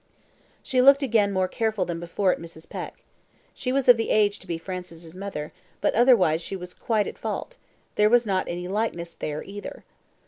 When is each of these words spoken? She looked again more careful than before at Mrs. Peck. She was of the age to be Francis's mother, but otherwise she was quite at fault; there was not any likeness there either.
She 0.63 0.81
looked 0.81 1.03
again 1.03 1.31
more 1.31 1.47
careful 1.47 1.85
than 1.85 1.99
before 1.99 2.31
at 2.33 2.39
Mrs. 2.39 2.67
Peck. 2.67 3.03
She 3.53 3.71
was 3.71 3.87
of 3.87 3.97
the 3.97 4.09
age 4.09 4.39
to 4.39 4.47
be 4.47 4.57
Francis's 4.57 5.15
mother, 5.15 5.53
but 5.79 5.93
otherwise 5.93 6.41
she 6.41 6.55
was 6.55 6.73
quite 6.73 7.05
at 7.05 7.19
fault; 7.19 7.57
there 7.93 8.09
was 8.09 8.25
not 8.25 8.47
any 8.49 8.67
likeness 8.67 9.13
there 9.13 9.43
either. 9.43 9.83